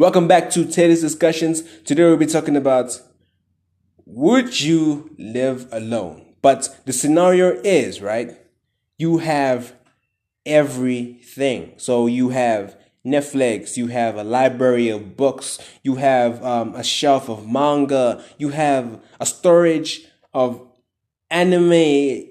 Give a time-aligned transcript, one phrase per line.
[0.00, 1.62] Welcome back to Taylor's Discussions.
[1.84, 2.98] Today we'll be talking about
[4.06, 6.24] would you live alone?
[6.40, 8.34] But the scenario is, right?
[8.96, 9.74] You have
[10.46, 11.74] everything.
[11.76, 17.28] So you have Netflix, you have a library of books, you have um, a shelf
[17.28, 20.66] of manga, you have a storage of
[21.30, 22.24] anime,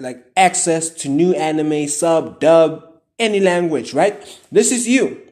[0.00, 2.84] like access to new anime, sub, dub,
[3.20, 4.40] any language, right?
[4.50, 5.23] This is you.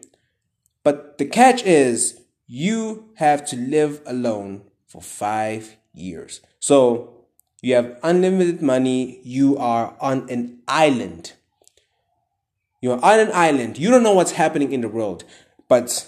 [0.85, 6.40] But the catch is you have to live alone for five years.
[6.59, 7.27] So
[7.61, 11.32] you have unlimited money, you are on an island
[12.82, 13.79] you're on an island.
[13.79, 15.25] You don't know what's happening in the world,
[15.68, 16.07] but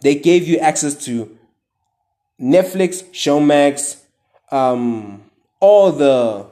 [0.00, 1.38] they gave you access to
[2.40, 4.02] Netflix, Showmax,
[4.50, 5.30] um,
[5.60, 6.46] all the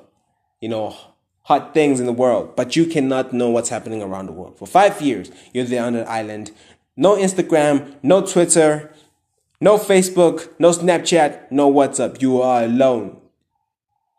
[0.61, 0.95] you know
[1.43, 4.59] hot things in the world, but you cannot know what's happening around the world.
[4.59, 6.53] For five years, you're there on an island.
[6.97, 8.93] No Instagram, no Twitter,
[9.61, 12.21] no Facebook, no Snapchat, no WhatsApp.
[12.21, 13.21] You are alone.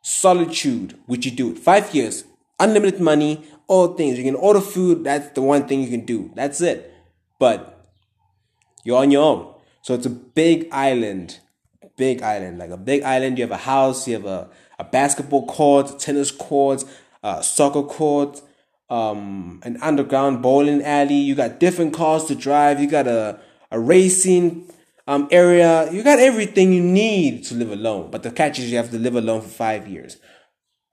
[0.02, 1.52] Solitude, would you do.
[1.52, 1.60] it?
[1.60, 2.26] Five years,
[2.60, 4.18] unlimited money, all things.
[4.18, 5.04] You can order food.
[5.04, 6.32] That's the one thing you can do.
[6.36, 6.94] That's it.
[7.40, 7.86] But
[8.84, 9.56] you're on your own.
[9.82, 11.40] So it's a big island.
[11.98, 12.58] Big island.
[12.58, 13.38] Like a big island.
[13.38, 14.08] You have a house.
[14.08, 16.84] You have a, a basketball court, tennis court,
[17.24, 18.42] a uh, soccer court,
[18.90, 21.16] um, an underground bowling alley.
[21.16, 22.80] You got different cars to drive.
[22.80, 23.40] You got a,
[23.72, 24.70] a racing
[25.08, 25.92] um, area.
[25.92, 28.12] You got everything you need to live alone.
[28.12, 30.18] But the catch is you have to live alone for five years.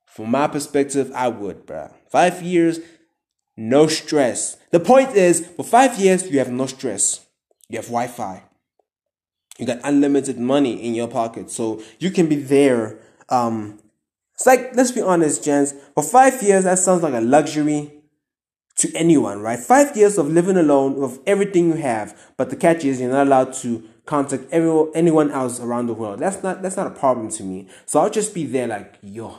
[0.06, 1.92] From my perspective, I would, bruh.
[2.10, 2.80] Five years,
[3.56, 4.58] no stress.
[4.70, 7.26] The point is, for five years, you have no stress.
[7.68, 8.42] You have Wi Fi.
[9.58, 11.50] You got unlimited money in your pocket.
[11.50, 12.98] So you can be there.
[13.28, 13.78] Um,
[14.42, 15.72] it's like, let's be honest, gents.
[15.94, 17.92] For five years, that sounds like a luxury
[18.78, 19.58] to anyone, right?
[19.58, 22.18] Five years of living alone with everything you have.
[22.36, 26.18] But the catch is, you're not allowed to contact everyone, anyone else around the world.
[26.18, 27.68] That's not, that's not a problem to me.
[27.86, 29.38] So I'll just be there like, yo,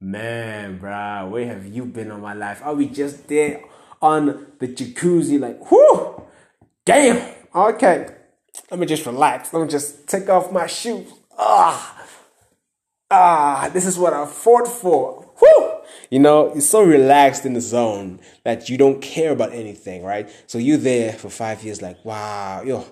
[0.00, 2.60] Man, bruh, where have you been all my life?
[2.64, 3.62] Are we just there
[4.00, 5.38] on the jacuzzi?
[5.38, 6.24] Like, whoo,
[6.84, 7.22] damn.
[7.54, 8.08] Okay,
[8.70, 9.52] let me just relax.
[9.52, 11.12] Let me just take off my shoes.
[11.38, 12.01] Ah,
[13.12, 15.28] ah, this is what I fought for.
[15.40, 15.70] Whoo,
[16.10, 20.30] you know, you're so relaxed in the zone that you don't care about anything, right?
[20.46, 22.84] So you're there for five years, like, wow, yo,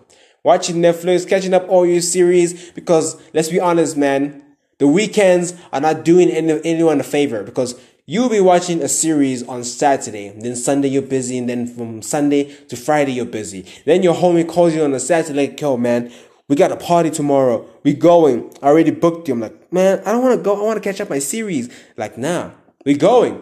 [0.43, 2.71] watching Netflix, catching up all your series.
[2.73, 4.45] Because let's be honest, man
[4.81, 9.47] the weekends are not doing any, anyone a favor because you'll be watching a series
[9.47, 13.67] on Saturday, then Sunday you're busy, and then from Sunday to Friday you're busy.
[13.85, 16.11] Then your homie calls you on a Saturday, like, yo, man,
[16.51, 17.65] we got a party tomorrow.
[17.85, 18.53] We going.
[18.61, 19.35] I already booked you.
[19.35, 20.61] I'm like, man, I don't want to go.
[20.61, 21.73] I want to catch up my series.
[21.97, 22.51] Like, nah,
[22.85, 23.41] we going.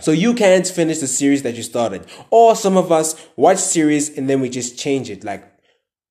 [0.00, 2.06] So you can't finish the series that you started.
[2.30, 5.22] Or some of us watch series and then we just change it.
[5.22, 5.44] Like,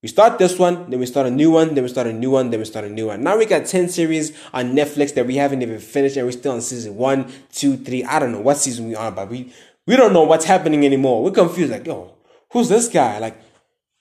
[0.04, 2.30] we start this one, then we start a new one, then we start a new
[2.30, 3.24] one, then we start a new one.
[3.24, 6.52] Now we got 10 series on Netflix that we haven't even finished and we're still
[6.52, 8.04] on season one, two, three.
[8.04, 9.52] I don't know what season we are, but we,
[9.88, 11.24] we don't know what's happening anymore.
[11.24, 11.72] We're confused.
[11.72, 12.14] Like, yo,
[12.52, 13.18] who's this guy?
[13.18, 13.42] Like,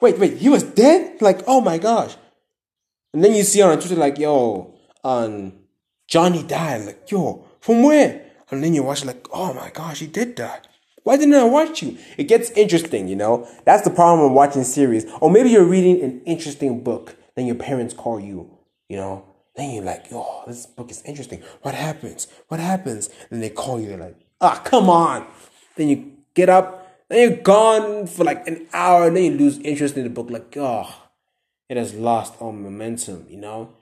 [0.01, 1.21] wait, wait, he was dead?
[1.21, 2.17] Like, oh my gosh.
[3.13, 5.53] And then you see on Twitter, like, yo, um,
[6.09, 6.87] Johnny died.
[6.87, 8.31] Like, yo, from where?
[8.51, 10.61] And then you watch, like, oh my gosh, he did die.
[11.03, 11.97] Why didn't I watch you?
[12.19, 13.49] It gets interesting, you know?
[13.65, 15.07] That's the problem with watching series.
[15.21, 18.59] Or maybe you're reading an interesting book, then your parents call you,
[18.89, 19.25] you know?
[19.55, 21.43] Then you're like, oh, this book is interesting.
[21.63, 22.27] What happens?
[22.49, 23.09] What happens?
[23.31, 25.27] Then they call you, they're like, ah, come on.
[25.77, 29.59] Then you get up, then you're gone for like an hour, and then you lose
[29.59, 30.93] interest in the book, like, oh,
[31.69, 33.73] it has lost all momentum, you know?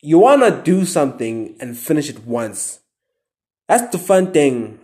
[0.00, 2.80] You wanna do something and finish it once.
[3.66, 4.78] That's the fun thing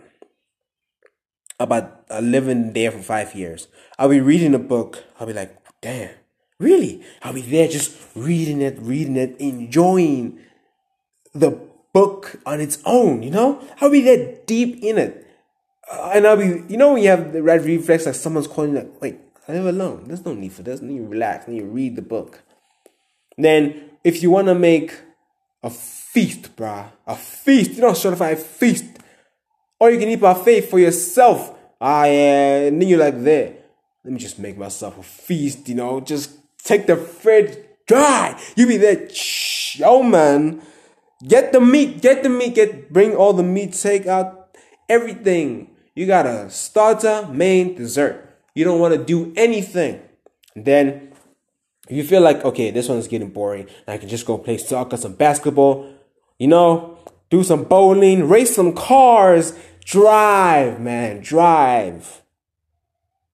[1.59, 3.67] about uh, living there for five years.
[3.97, 5.03] I'll be reading a book.
[5.19, 6.13] I'll be like, damn,
[6.59, 7.01] really?
[7.23, 10.39] I'll be there just reading it, reading it, enjoying
[11.33, 11.59] the
[11.93, 13.61] book on its own, you know?
[13.79, 15.24] I'll be there deep in it.
[15.91, 18.73] Uh, and I'll be, you know, when you have the red reflex, like someone's calling
[18.73, 20.05] like, wait, I live alone.
[20.07, 20.79] There's no need for this.
[20.79, 22.43] Then you relax and you read the book.
[23.37, 24.93] Then, if you want to make
[25.61, 28.85] a feast, bruh, a feast, you know, certify a feast
[29.79, 31.55] or you can eat buffet for yourself.
[31.79, 32.67] Ah, yeah.
[32.67, 33.55] And then you're like, there.
[34.03, 35.99] Let me just make myself a feast, you know.
[35.99, 36.31] Just
[36.63, 37.57] take the fridge
[37.87, 38.39] dry.
[38.55, 39.07] You be there,
[39.75, 40.61] yo, man.
[41.27, 44.55] Get the meat, get the meat, get bring all the meat, take out
[44.87, 45.74] everything.
[45.95, 48.37] You got a starter, main, dessert.
[48.53, 50.01] You don't want to do anything.
[50.55, 51.13] Then
[51.89, 55.13] you feel like, okay, this one's getting boring, I can just go play soccer, some
[55.13, 55.93] basketball,
[56.37, 56.97] you know,
[57.29, 62.21] do some bowling, race some cars, drive, man, drive.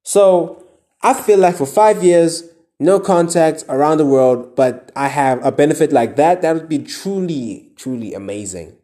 [0.03, 0.65] So
[1.01, 2.43] I feel like for five years,
[2.79, 6.79] no contact around the world, but I have a benefit like that, that would be
[6.79, 8.75] truly, truly amazing.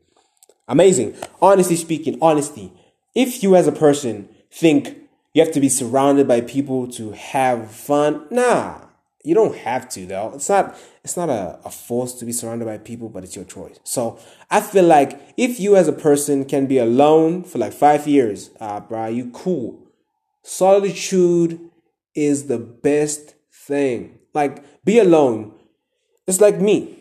[0.67, 1.15] Amazing.
[1.41, 2.71] Honestly speaking, honesty.
[3.17, 4.95] If you as a person think
[5.33, 8.81] you have to be surrounded by people to have fun, nah.
[9.23, 10.33] You don't have to though.
[10.35, 13.43] It's not it's not a, a force to be surrounded by people, but it's your
[13.43, 13.79] choice.
[13.83, 14.19] So
[14.51, 18.51] I feel like if you as a person can be alone for like five years,
[18.59, 19.79] uh bro, you cool.
[20.43, 21.59] Solitude
[22.13, 24.19] is the best thing.
[24.35, 25.55] Like be alone.
[26.27, 26.99] It's like me.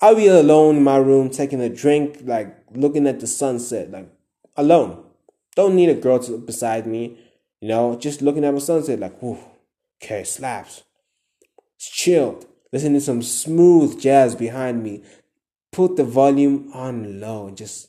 [0.00, 4.08] I'll be alone in my room taking a drink, like looking at the sunset, like
[4.56, 5.06] alone.
[5.56, 7.18] Don't need a girl to beside me,
[7.60, 9.38] you know, just looking at the sunset, like, whoo,
[10.02, 10.84] okay, slaps.
[11.76, 12.46] It's chilled.
[12.72, 15.02] Listen to some smooth jazz behind me.
[15.72, 17.88] Put the volume on low and just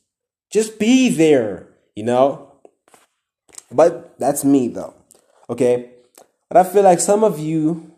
[0.51, 2.51] just be there, you know?
[3.71, 4.93] But that's me though.
[5.49, 5.91] Okay?
[6.49, 7.91] But I feel like some of you,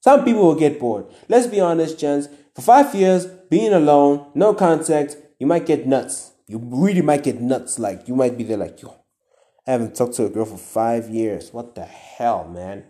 [0.00, 1.06] some people will get bored.
[1.28, 2.28] Let's be honest, gents.
[2.54, 6.32] For five years, being alone, no contact, you might get nuts.
[6.48, 7.78] You really might get nuts.
[7.78, 8.99] Like, you might be there like, yo,
[9.70, 11.52] I haven't talked to a girl for five years.
[11.52, 12.82] What the hell, man?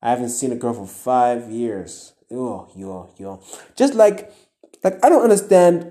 [0.00, 2.12] I haven't seen a girl for five years.
[2.30, 3.42] Oh, yo, yo.
[3.74, 4.32] Just like,
[4.84, 5.90] like I don't understand.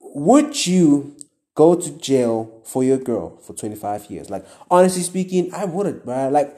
[0.00, 1.16] Would you
[1.56, 4.30] go to jail for your girl for 25 years?
[4.30, 6.28] Like, honestly speaking, I wouldn't, bro.
[6.28, 6.56] Like,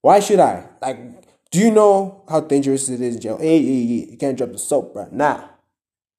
[0.00, 0.68] why should I?
[0.80, 3.38] Like, do you know how dangerous it is in jail?
[3.38, 5.08] Hey, hey, hey, you can't drop the soap, bro.
[5.10, 5.48] Nah.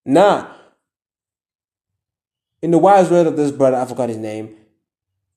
[0.06, 0.52] Nah.
[2.62, 4.58] In the wise word of this brother, I forgot his name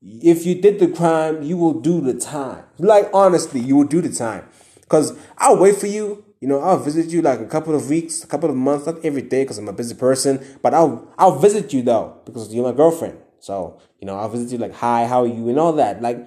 [0.03, 2.65] if you did the crime, you will do the time.
[2.79, 4.49] Like honestly, you will do the time.
[4.89, 6.25] Cause I'll wait for you.
[6.41, 9.05] You know, I'll visit you like a couple of weeks, a couple of months, not
[9.05, 10.45] every day, because I'm a busy person.
[10.63, 13.19] But I'll I'll visit you though, because you're my girlfriend.
[13.41, 16.03] So you know, I'll visit you like, hi, how are you, and all that.
[16.03, 16.19] Like,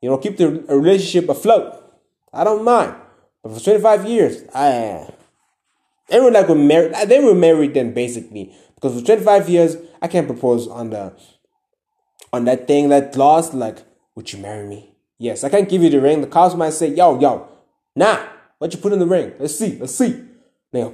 [0.00, 1.74] you know, keep the relationship afloat.
[2.32, 2.94] I don't mind.
[3.42, 5.08] But for 25 years, I
[6.08, 6.94] they were like were married.
[7.06, 11.12] They were married then, basically, because for 25 years, I can't propose on the
[12.34, 13.78] on that thing that lost, like,
[14.14, 14.94] would you marry me?
[15.18, 16.20] Yes, I can't give you the ring.
[16.20, 17.48] The cops might say, yo, yo,
[17.94, 18.26] nah,
[18.58, 19.32] what you put in the ring?
[19.38, 20.22] Let's see, let's see.
[20.72, 20.92] Now,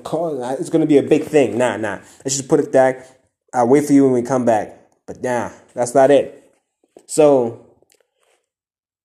[0.59, 1.57] it's gonna be a big thing.
[1.57, 2.01] Nah, nah.
[2.25, 3.07] Let's just put it back.
[3.55, 4.79] I'll wait for you when we come back.
[5.07, 6.53] But nah, that's not it.
[7.07, 7.67] So,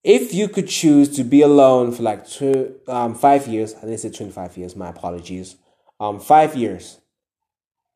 [0.03, 3.99] if you could choose to be alone for like two, um, five years, I didn't
[3.99, 5.55] say 25 years, my apologies.
[5.99, 6.99] Um, five years.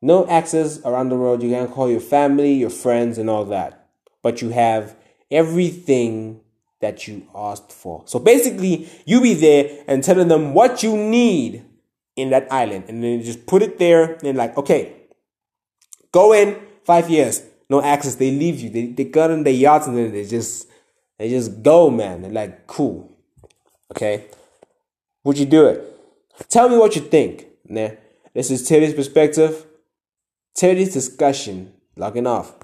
[0.02, 1.44] No access around the world.
[1.44, 3.79] You can't call your family, your friends, and all that
[4.22, 4.96] but you have
[5.32, 6.42] everything
[6.82, 8.04] that you asked for.
[8.06, 11.66] So basically, you be there and telling them what you need
[12.16, 14.18] in that island, and then just put it there.
[14.24, 14.94] And like, okay,
[16.12, 18.16] go in five years, no access.
[18.16, 18.70] They leave you.
[18.70, 20.68] They they got in their yachts and then they just
[21.18, 22.22] they just go, man.
[22.22, 23.12] They're like, cool.
[23.92, 24.26] Okay,
[25.24, 25.84] would you do it?
[26.48, 27.46] Tell me what you think.
[27.66, 27.90] Nah,
[28.34, 29.66] this is Teddy's perspective.
[30.56, 31.74] Teddy's discussion.
[31.96, 32.54] Logging off.